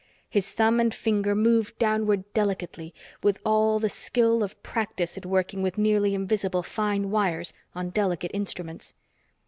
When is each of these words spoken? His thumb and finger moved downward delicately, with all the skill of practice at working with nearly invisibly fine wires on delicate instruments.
His 0.27 0.51
thumb 0.53 0.79
and 0.79 0.91
finger 0.91 1.35
moved 1.35 1.77
downward 1.77 2.23
delicately, 2.33 2.91
with 3.21 3.39
all 3.45 3.77
the 3.77 3.87
skill 3.87 4.41
of 4.41 4.59
practice 4.63 5.15
at 5.15 5.27
working 5.27 5.61
with 5.61 5.77
nearly 5.77 6.15
invisibly 6.15 6.63
fine 6.63 7.11
wires 7.11 7.53
on 7.75 7.91
delicate 7.91 8.31
instruments. 8.33 8.95